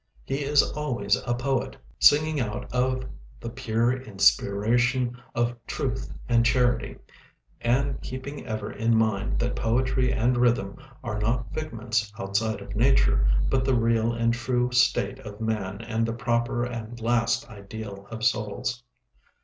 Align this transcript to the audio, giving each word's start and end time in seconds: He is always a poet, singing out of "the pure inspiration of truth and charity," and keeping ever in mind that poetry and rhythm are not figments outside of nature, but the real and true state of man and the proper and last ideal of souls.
He 0.25 0.37
is 0.41 0.63
always 0.71 1.15
a 1.27 1.35
poet, 1.35 1.77
singing 1.99 2.39
out 2.39 2.73
of 2.73 3.03
"the 3.39 3.51
pure 3.51 3.93
inspiration 3.93 5.21
of 5.35 5.55
truth 5.67 6.11
and 6.27 6.43
charity," 6.43 6.97
and 7.61 8.01
keeping 8.01 8.47
ever 8.47 8.71
in 8.71 8.97
mind 8.97 9.37
that 9.37 9.55
poetry 9.55 10.11
and 10.11 10.37
rhythm 10.37 10.75
are 11.03 11.19
not 11.19 11.53
figments 11.53 12.11
outside 12.17 12.61
of 12.61 12.75
nature, 12.75 13.27
but 13.47 13.63
the 13.63 13.75
real 13.75 14.11
and 14.11 14.33
true 14.33 14.71
state 14.71 15.19
of 15.19 15.39
man 15.39 15.81
and 15.81 16.07
the 16.07 16.13
proper 16.13 16.65
and 16.65 16.99
last 16.99 17.47
ideal 17.47 18.07
of 18.09 18.23
souls. 18.25 18.81